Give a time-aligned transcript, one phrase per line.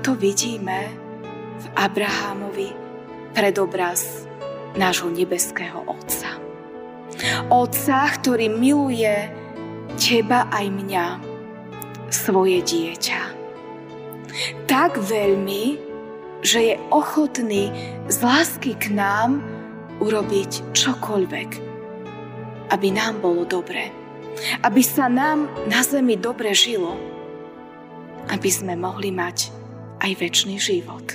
[0.00, 0.88] tuto vidíme
[1.60, 2.72] v Abrahámovi
[3.36, 4.24] predobraz
[4.72, 6.40] nášho nebeského Otca.
[7.52, 9.12] Otca, ktorý miluje
[10.00, 11.06] teba aj mňa,
[12.08, 13.22] svoje dieťa.
[14.64, 15.76] Tak veľmi,
[16.40, 17.68] že je ochotný
[18.08, 19.44] z lásky k nám
[20.00, 21.50] urobiť čokoľvek,
[22.72, 23.92] aby nám bolo dobre.
[24.64, 26.96] Aby sa nám na zemi dobre žilo.
[28.32, 29.59] Aby sme mohli mať
[30.00, 31.06] aj väčší život.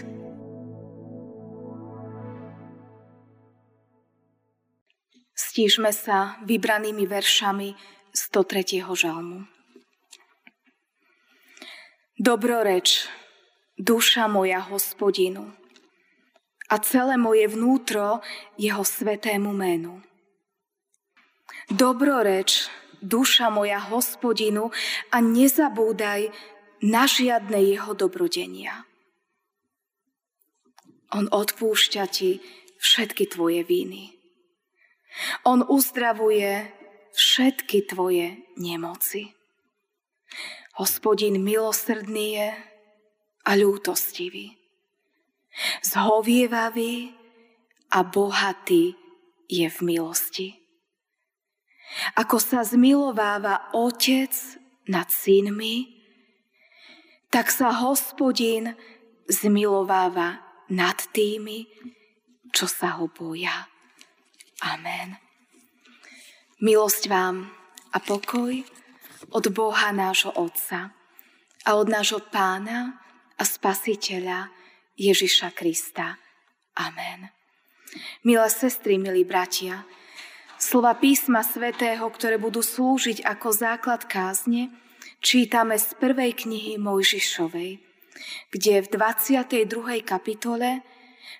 [5.35, 7.75] Stížme sa vybranými veršami
[8.13, 8.85] 103.
[8.85, 9.47] žalmu.
[12.15, 13.11] Dobroreč,
[13.75, 15.51] duša moja hospodinu,
[16.71, 18.23] a celé moje vnútro
[18.57, 20.01] jeho svetému menu.
[21.69, 22.71] Dobroreč,
[23.03, 24.71] duša moja hospodinu,
[25.11, 26.31] a nezabúdaj
[26.83, 28.83] na žiadne jeho dobrodenia.
[31.15, 32.43] On odpúšťa ti
[32.81, 34.11] všetky tvoje víny.
[35.47, 36.67] On uzdravuje
[37.15, 39.31] všetky tvoje nemoci.
[40.75, 42.49] Hospodin milosrdný je
[43.47, 44.65] a ľútostivý
[45.83, 47.15] zhovievavý
[47.91, 48.95] a bohatý
[49.47, 50.47] je v milosti.
[52.19, 54.33] Ako sa zmilováva otec
[54.89, 56.04] nad synmi,
[57.35, 58.79] tak sa hospodin
[59.27, 60.39] zmilováva
[60.71, 61.67] nad tými,
[62.55, 63.67] čo sa ho boja.
[64.63, 65.19] Amen.
[66.63, 67.51] Milosť vám
[67.91, 68.55] a pokoj
[69.35, 70.95] od Boha nášho Otca
[71.67, 73.03] a od nášho Pána
[73.35, 74.55] a Spasiteľa
[74.95, 76.15] Ježiša Krista.
[76.79, 77.27] Amen.
[78.23, 79.83] Milé sestry, milí bratia,
[80.65, 84.73] slova písma svätého, ktoré budú slúžiť ako základ kázne,
[85.21, 87.77] čítame z prvej knihy Mojžišovej,
[88.49, 90.01] kde v 22.
[90.01, 90.81] kapitole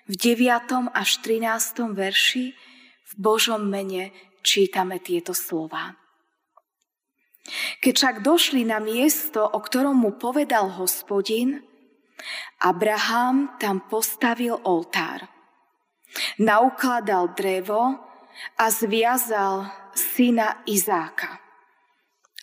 [0.06, 0.94] v 9.
[0.94, 1.90] až 13.
[1.90, 2.54] verši
[3.02, 4.14] v Božom mene
[4.46, 5.98] čítame tieto slova.
[7.82, 11.66] Keď však došli na miesto, o ktorom mu povedal hospodin,
[12.62, 15.26] Abraham tam postavil oltár.
[16.38, 18.06] Naukladal drevo
[18.58, 21.40] a zviazal syna Izáka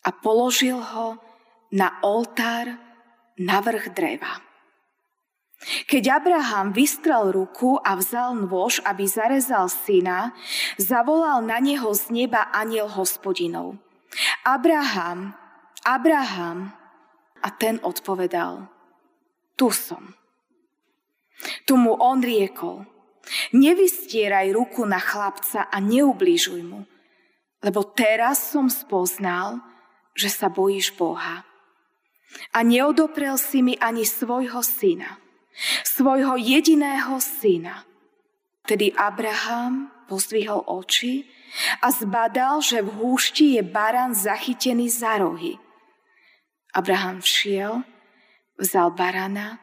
[0.04, 1.18] a položil ho
[1.72, 2.76] na oltár
[3.40, 4.44] na vrch dreva.
[5.64, 10.36] Keď Abraham vystrel ruku a vzal nôž, aby zarezal syna,
[10.76, 13.80] zavolal na neho z neba aniel hospodinov.
[14.44, 15.32] Abraham,
[15.88, 16.76] Abraham.
[17.44, 18.72] A ten odpovedal,
[19.60, 20.16] tu som.
[21.68, 22.88] Tu mu on riekol,
[23.56, 26.84] nevystieraj ruku na chlapca a neublížuj mu,
[27.64, 29.64] lebo teraz som spoznal,
[30.14, 31.48] že sa bojíš Boha.
[32.52, 35.22] A neodoprel si mi ani svojho syna,
[35.86, 37.86] svojho jediného syna.
[38.66, 41.28] Tedy Abraham pozdvihol oči
[41.84, 45.60] a zbadal, že v húšti je baran zachytený za rohy.
[46.74, 47.86] Abraham všiel
[48.58, 49.62] vzal barana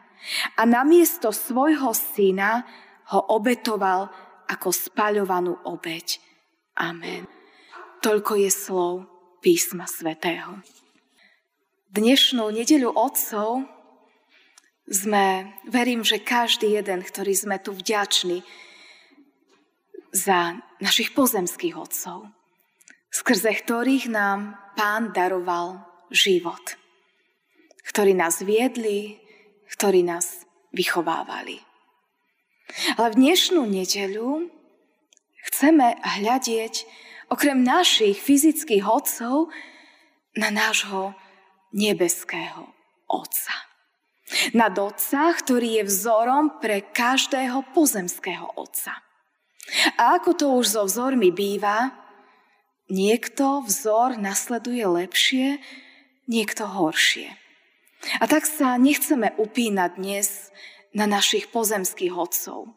[0.54, 2.66] a namiesto svojho syna
[3.10, 4.10] ho obetoval
[4.50, 6.18] ako spaľovanú obeď.
[6.78, 7.26] Amen.
[8.00, 8.92] Toľko je slov
[9.44, 10.62] písma svätého.
[11.90, 13.66] Dnešnú nedeľu otcov
[14.86, 18.42] sme, verím, že každý jeden, ktorý sme tu vďační
[20.10, 22.30] za našich pozemských otcov,
[23.10, 26.80] skrze ktorých nám pán daroval život
[27.90, 29.18] ktorí nás viedli,
[29.66, 31.58] ktorí nás vychovávali.
[32.96, 34.50] Ale v dnešnú nedeľu
[35.50, 36.86] chceme hľadieť
[37.30, 39.50] okrem našich fyzických otcov
[40.38, 41.14] na nášho
[41.74, 42.70] nebeského
[43.10, 43.54] Otca.
[44.54, 48.94] Na Otca, ktorý je vzorom pre každého pozemského Otca.
[49.98, 51.94] A ako to už so vzormi býva,
[52.90, 55.58] niekto vzor nasleduje lepšie,
[56.30, 57.30] niekto horšie.
[58.18, 60.50] A tak sa nechceme upínať dnes
[60.94, 62.74] na našich pozemských otcov,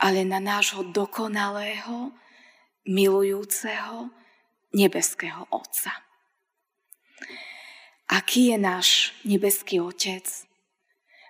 [0.00, 2.10] ale na nášho dokonalého,
[2.88, 4.10] milujúceho,
[4.74, 5.92] nebeského Otca.
[8.10, 8.88] Aký je náš
[9.24, 10.26] nebeský Otec?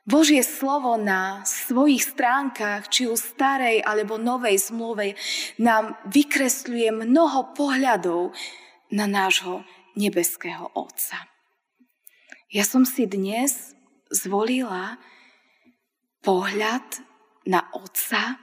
[0.03, 5.15] Božie slovo na svojich stránkach, či už starej alebo novej zmluve,
[5.63, 8.35] nám vykresľuje mnoho pohľadov
[8.91, 9.63] na nášho
[9.95, 11.23] nebeského Otca.
[12.51, 13.79] Ja som si dnes
[14.11, 14.99] zvolila
[16.23, 17.03] pohľad
[17.51, 18.39] na Otca,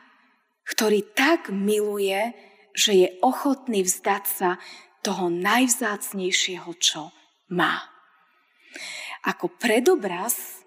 [0.67, 2.35] ktorý tak miluje,
[2.75, 4.61] že je ochotný vzdať sa
[5.01, 7.09] toho najvzácnejšieho, čo
[7.55, 7.81] má.
[9.25, 10.61] Ako predobraz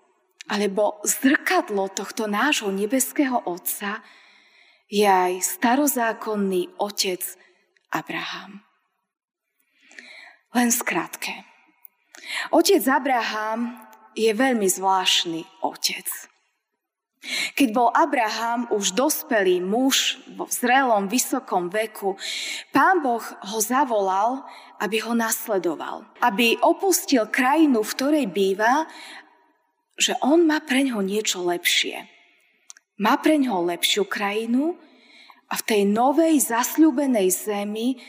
[0.51, 4.03] alebo zrkadlo tohto nášho nebeského Otca
[4.93, 7.23] je aj starozákonný otec
[7.95, 8.61] Abraham.
[10.53, 11.33] Len skrátke.
[12.53, 13.73] Otec Abraham
[14.13, 16.32] je veľmi zvláštny otec.
[17.55, 22.19] Keď bol Abraham už dospelý muž vo zrelom, vysokom veku,
[22.75, 24.43] pán Boh ho zavolal,
[24.83, 26.03] aby ho nasledoval.
[26.19, 28.91] Aby opustil krajinu, v ktorej býva,
[29.95, 32.11] že on má pre ňo niečo lepšie.
[32.99, 34.75] Má pre ňo lepšiu krajinu
[35.47, 38.03] a v tej novej zasľúbenej zemi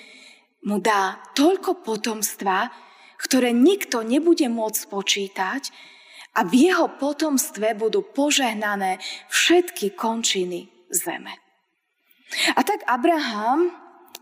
[0.65, 2.73] mu dá toľko potomstva,
[3.21, 5.92] ktoré nikto nebude môcť počítať,
[6.33, 8.97] a v jeho potomstve budú požehnané
[9.29, 11.37] všetky končiny zeme.
[12.57, 13.69] A tak Abraham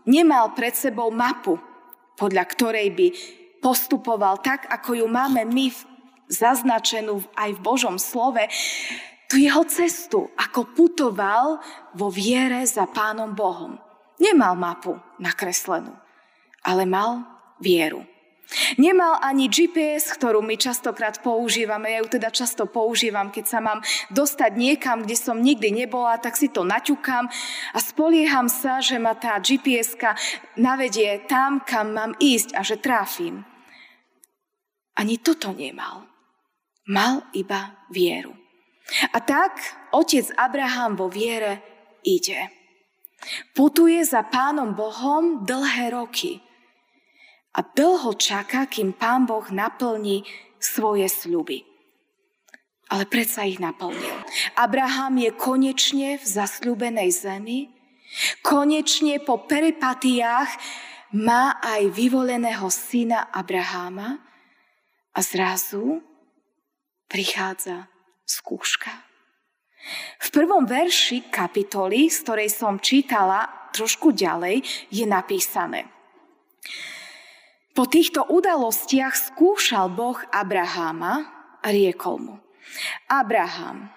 [0.04, 1.56] nemal pred sebou mapu,
[2.20, 3.06] podľa ktorej by
[3.64, 5.72] postupoval tak, ako ju máme my
[6.28, 8.44] zaznačenú aj v Božom slove,
[9.32, 11.56] tu jeho cestu, ako putoval
[11.96, 13.80] vo viere za Pánom Bohom.
[14.20, 15.96] Nemal mapu nakreslenú,
[16.60, 17.24] ale mal
[17.56, 18.04] vieru.
[18.76, 21.92] Nemal ani GPS, ktorú my častokrát používame.
[21.92, 23.80] Ja ju teda často používam, keď sa mám
[24.12, 27.28] dostať niekam, kde som nikdy nebola, tak si to naťukám
[27.72, 29.96] a spolieham sa, že ma tá gps
[30.56, 33.44] navedie tam, kam mám ísť a že tráfim.
[34.96, 36.04] Ani toto nemal.
[36.88, 38.36] Mal iba vieru.
[39.14, 39.56] A tak
[39.94, 41.62] otec Abraham vo viere
[42.04, 42.50] ide.
[43.54, 46.42] Putuje za pánom Bohom dlhé roky
[47.52, 50.24] a dlho čaká, kým pán Boh naplní
[50.56, 51.64] svoje sľuby.
[52.92, 54.12] Ale predsa ich naplnil.
[54.56, 57.72] Abraham je konečne v zasľúbenej zemi,
[58.44, 60.50] konečne po peripatiách
[61.16, 64.20] má aj vyvoleného syna Abraháma
[65.12, 66.00] a zrazu
[67.08, 67.88] prichádza
[68.24, 68.92] skúška.
[70.22, 73.44] V prvom verši kapitoly, z ktorej som čítala
[73.74, 75.90] trošku ďalej, je napísané.
[77.72, 81.24] Po týchto udalostiach skúšal Boh Abraháma
[81.64, 82.36] a riekol mu.
[83.08, 83.88] Abraham.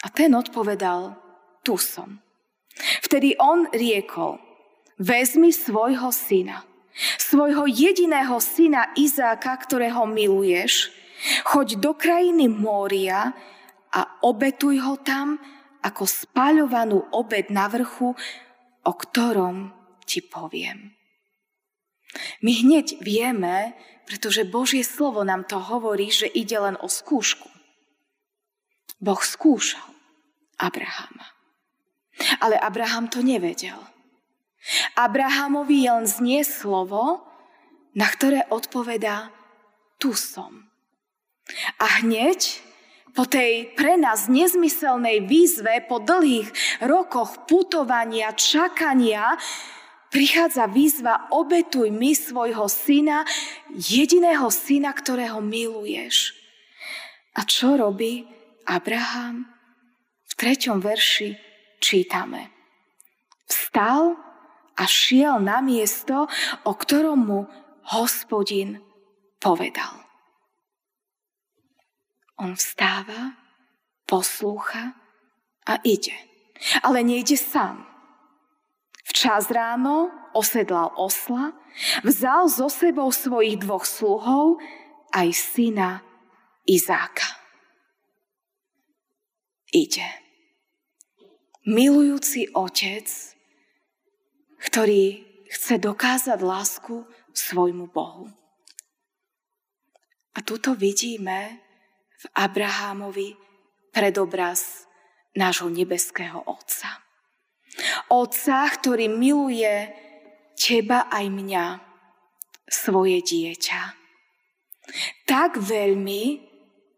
[0.00, 1.12] A ten odpovedal,
[1.60, 2.22] tu som.
[3.04, 4.38] Vtedy on riekol,
[4.96, 6.64] vezmi svojho syna,
[7.18, 10.94] svojho jediného syna Izáka, ktorého miluješ,
[11.44, 13.34] choď do krajiny Mória
[13.90, 15.36] a obetuj ho tam
[15.82, 18.14] ako spaľovanú obed na vrchu,
[18.86, 19.74] o ktorom
[20.06, 20.97] ti poviem.
[22.40, 23.76] My hneď vieme,
[24.08, 27.48] pretože Božie slovo nám to hovorí, že ide len o skúšku.
[28.98, 29.84] Boh skúšal
[30.58, 31.26] Abrahama.
[32.42, 33.78] Ale Abraham to nevedel.
[34.98, 37.22] Abrahamovi len znie slovo,
[37.94, 39.30] na ktoré odpovedá
[40.02, 40.66] tu som.
[41.78, 42.58] A hneď
[43.14, 46.50] po tej pre nás nezmyselnej výzve, po dlhých
[46.84, 49.38] rokoch putovania, čakania,
[50.12, 53.24] prichádza výzva, obetuj mi svojho syna,
[53.72, 56.36] jediného syna, ktorého miluješ.
[57.38, 58.26] A čo robí
[58.66, 59.46] Abraham?
[60.28, 61.34] V treťom verši
[61.80, 62.52] čítame.
[63.48, 64.18] Vstal
[64.76, 66.28] a šiel na miesto,
[66.68, 67.40] o ktorom mu
[67.88, 68.78] hospodin
[69.40, 70.04] povedal.
[72.38, 73.34] On vstáva,
[74.06, 74.94] poslúcha
[75.66, 76.14] a ide.
[76.84, 77.87] Ale nejde sám.
[79.08, 81.56] Včas ráno osedlal osla,
[82.04, 84.60] vzal so sebou svojich dvoch sluhov
[85.16, 86.04] aj syna
[86.68, 87.24] Izáka.
[89.72, 90.04] Ide.
[91.68, 93.08] Milujúci otec,
[94.68, 98.28] ktorý chce dokázať lásku svojmu Bohu.
[100.36, 101.60] A tuto vidíme
[102.20, 103.36] v Abrahámovi
[103.92, 104.88] predobraz
[105.36, 107.07] nášho nebeského Otca.
[108.10, 109.92] Otca, ktorý miluje
[110.58, 111.66] teba aj mňa,
[112.68, 113.82] svoje dieťa.
[115.24, 116.24] Tak veľmi,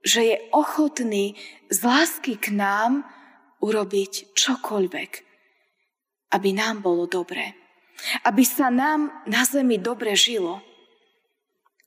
[0.02, 1.38] že je ochotný
[1.70, 3.06] z lásky k nám
[3.60, 5.12] urobiť čokoľvek,
[6.34, 7.54] aby nám bolo dobre.
[8.24, 10.64] Aby sa nám na zemi dobre žilo.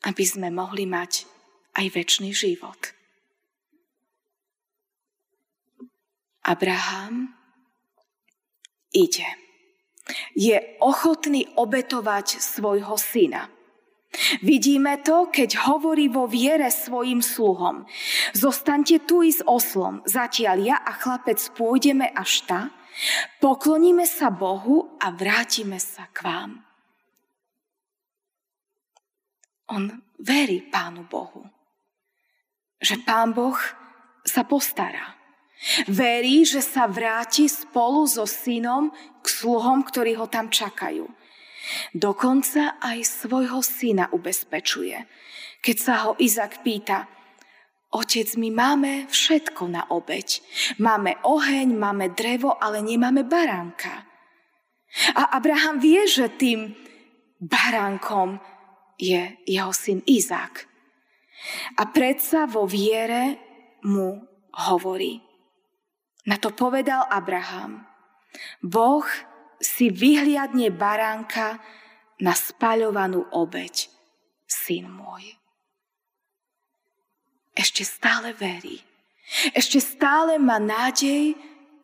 [0.05, 1.25] Aby sme mohli mať
[1.73, 2.93] aj väčší život.
[6.43, 7.42] Abraham
[8.93, 9.27] ide.
[10.37, 13.49] Je ochotný obetovať svojho syna.
[14.45, 17.89] Vidíme to, keď hovorí vo viere svojim sluhom.
[18.37, 22.61] Zostaňte tu i s oslom, zatiaľ ja a chlapec pôjdeme až ta,
[23.41, 26.61] pokloníme sa Bohu a vrátime sa k vám.
[29.73, 29.89] On
[30.21, 31.49] verí Pánu Bohu,
[32.77, 33.57] že Pán Boh
[34.21, 35.22] sa postará.
[35.87, 38.91] Verí, že sa vráti spolu so synom
[39.23, 41.07] k sluhom, ktorí ho tam čakajú.
[41.95, 45.07] Dokonca aj svojho syna ubezpečuje.
[45.63, 47.07] Keď sa ho Izak pýta,
[47.93, 50.41] Otec, my máme všetko na obeď.
[50.81, 54.09] Máme oheň, máme drevo, ale nemáme baránka.
[55.13, 56.73] A Abraham vie, že tým
[57.37, 58.41] baránkom
[58.97, 60.65] je jeho syn Izák.
[61.77, 63.37] A predsa vo viere
[63.85, 64.25] mu
[64.57, 65.32] hovorí.
[66.23, 67.83] Na to povedal Abraham.
[68.63, 69.05] Boh
[69.59, 71.59] si vyhliadne baránka
[72.19, 73.91] na spaľovanú obeď,
[74.47, 75.43] syn môj
[77.53, 78.81] ešte stále verí.
[79.53, 81.37] Ešte stále má nádej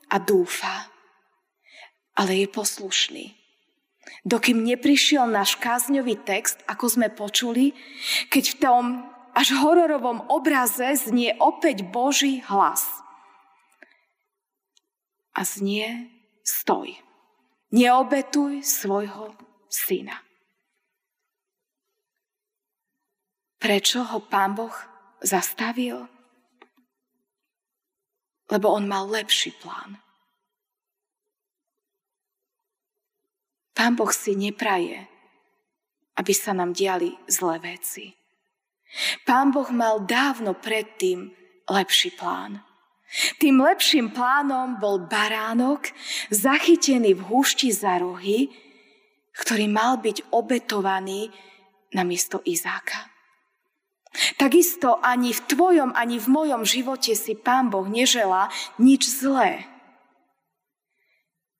[0.09, 0.89] a dúfa.
[2.17, 3.25] Ale je poslušný.
[4.25, 7.71] Dokým neprišiel náš kázňový text, ako sme počuli,
[8.27, 8.83] keď v tom
[9.37, 12.83] až hororovom obraze znie opäť Boží hlas.
[15.33, 16.09] A znie
[16.43, 16.95] stoj.
[17.69, 19.37] Neobetuj svojho
[19.69, 20.17] syna.
[23.59, 24.73] Prečo ho pán Boh
[25.21, 26.07] zastavil?
[28.49, 29.99] Lebo on mal lepší plán.
[33.75, 35.07] Pán Boh si nepraje,
[36.17, 38.11] aby sa nám diali zlé veci.
[39.23, 41.31] Pán Boh mal dávno predtým
[41.69, 42.68] lepší plán.
[43.41, 45.89] Tým lepším plánom bol baránok,
[46.29, 48.53] zachytený v húšti za rohy,
[49.33, 51.33] ktorý mal byť obetovaný
[51.97, 53.09] na miesto Izáka.
[54.37, 58.49] Takisto ani v tvojom, ani v mojom živote si Pán Boh neželá
[58.81, 59.65] nič zlé.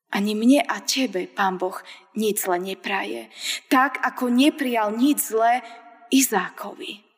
[0.09, 1.77] Ani mne a tebe Pán Boh
[2.17, 3.29] nič zle nepraje.
[3.69, 5.61] Tak, ako neprijal nič zlé
[6.09, 7.08] Izákovi.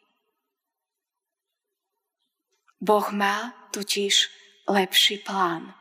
[2.82, 4.30] Boh má totiž
[4.68, 5.74] lepší plán.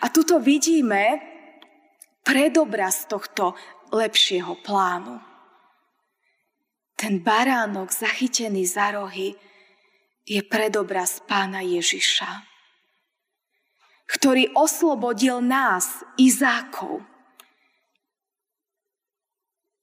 [0.00, 1.20] A tuto vidíme
[2.24, 3.52] predobraz tohto
[3.92, 5.20] lepšieho plánu.
[6.96, 9.36] Ten baránok zachytený za rohy
[10.24, 12.26] je predobraz pána Ježiša,
[14.08, 17.04] ktorý oslobodil nás, Izákov.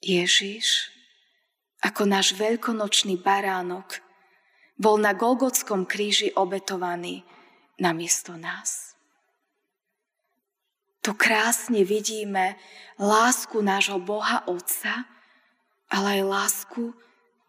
[0.03, 0.91] Ježiš,
[1.79, 4.03] ako náš veľkonočný baránok,
[4.77, 7.21] bol na Golgotskom kríži obetovaný
[7.77, 8.93] namiesto nás.
[11.03, 12.55] Tu krásne vidíme
[12.95, 15.03] lásku nášho Boha Otca,
[15.91, 16.83] ale aj lásku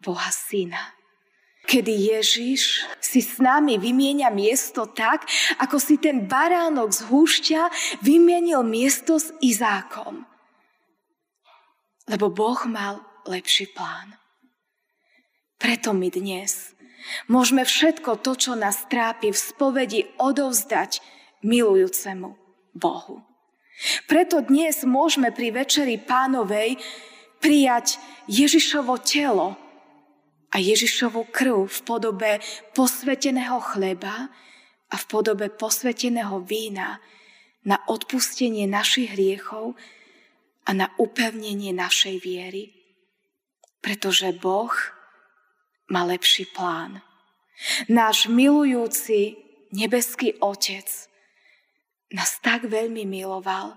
[0.03, 0.91] Boha Syna.
[1.65, 5.25] Kedy Ježiš si s nami vymienia miesto tak,
[5.57, 7.61] ako si ten baránok z húšťa
[8.05, 10.27] vymienil miesto s Izákom.
[12.05, 14.13] Lebo Boh mal lepší plán.
[15.57, 16.74] Preto my dnes
[17.27, 20.99] môžeme všetko to, čo nás trápi v spovedi, odovzdať
[21.45, 22.33] milujúcemu
[22.73, 23.21] Bohu.
[24.07, 26.79] Preto dnes môžeme pri Večeri Pánovej
[27.43, 27.99] prijať
[28.31, 29.59] Ježišovo telo
[30.49, 32.31] a Ježišovu krv v podobe
[32.71, 34.31] posveteného chleba
[34.87, 37.03] a v podobe posveteného vína
[37.67, 39.75] na odpustenie našich hriechov
[40.63, 42.71] a na upevnenie našej viery.
[43.83, 44.71] Pretože Boh
[45.91, 47.01] má lepší plán.
[47.87, 49.37] Náš milujúci
[49.71, 50.87] nebeský Otec
[52.13, 53.75] nás tak veľmi miloval,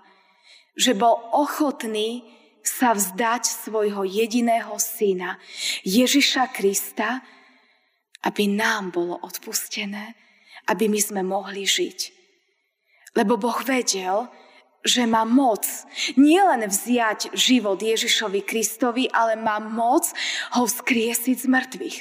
[0.78, 2.22] že bol ochotný
[2.62, 5.40] sa vzdať svojho jediného syna,
[5.82, 7.24] Ježiša Krista,
[8.22, 10.14] aby nám bolo odpustené,
[10.68, 11.98] aby my sme mohli žiť.
[13.16, 14.28] Lebo Boh vedel,
[14.88, 15.68] že má moc
[16.16, 20.09] nielen vziať život Ježišovi Kristovi, ale má moc
[20.57, 21.99] ho vzkriesiť z mŕtvych.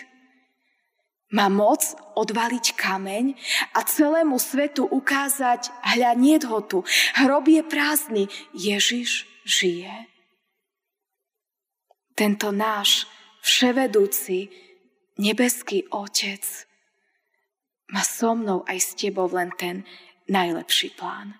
[1.35, 1.83] Má moc
[2.15, 3.35] odvaliť kameň
[3.75, 6.87] a celému svetu ukázať, hľa nie ho tu,
[7.19, 10.07] hrob je prázdny, Ježiš žije.
[12.15, 13.11] Tento náš
[13.43, 14.47] vševedúci
[15.19, 16.41] nebeský Otec
[17.91, 19.83] má so mnou aj s tebou len ten
[20.31, 21.35] najlepší plán.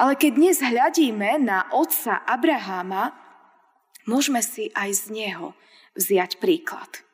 [0.00, 3.12] Ale keď dnes hľadíme na otca Abraháma,
[4.08, 5.52] môžeme si aj z neho
[5.96, 7.04] vziať príklad.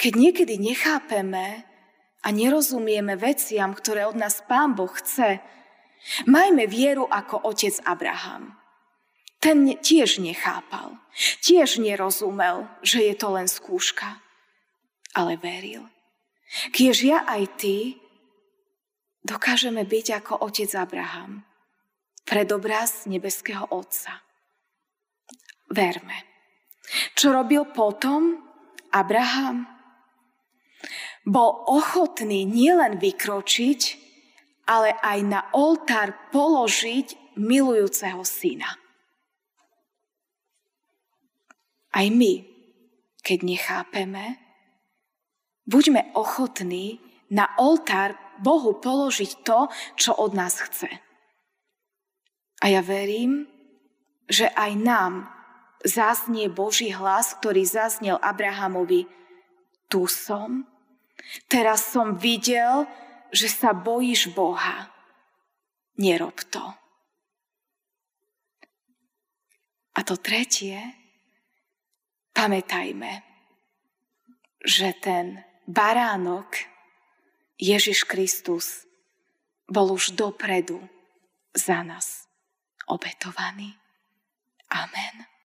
[0.00, 1.62] Keď niekedy nechápeme
[2.22, 5.38] a nerozumieme veciam, ktoré od nás Pán Boh chce,
[6.26, 8.62] majme vieru ako otec Abraham
[9.42, 10.94] ten tiež nechápal,
[11.42, 14.22] tiež nerozumel, že je to len skúška,
[15.18, 15.90] ale veril.
[16.70, 17.98] Kiež ja aj ty
[19.22, 21.42] dokážeme byť ako otec Abraham,
[22.26, 24.22] predobraz nebeského Otca.
[25.72, 26.28] Verme.
[27.16, 28.36] Čo robil potom
[28.92, 29.72] Abraham?
[31.26, 33.80] bol ochotný nielen vykročiť,
[34.66, 38.78] ale aj na oltár položiť milujúceho syna.
[41.92, 42.42] Aj my,
[43.20, 44.40] keď nechápeme,
[45.68, 46.98] buďme ochotní
[47.28, 50.90] na oltár Bohu položiť to, čo od nás chce.
[52.62, 53.46] A ja verím,
[54.26, 55.30] že aj nám
[55.82, 59.06] zaznie Boží hlas, ktorý zaznel Abrahamovi.
[59.90, 60.66] Tu som,
[61.50, 62.86] teraz som videl,
[63.34, 64.90] že sa bojíš Boha.
[65.98, 66.62] Nerob to.
[69.92, 70.80] A to tretie,
[72.32, 73.20] pamätajme,
[74.64, 76.71] že ten baránok
[77.62, 78.82] Ježiš Kristus
[79.70, 80.82] bol už dopredu
[81.54, 82.26] za nás
[82.90, 83.78] obetovaný.
[84.66, 85.31] Amen.